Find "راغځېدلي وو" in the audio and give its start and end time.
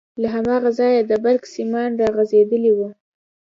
2.01-2.89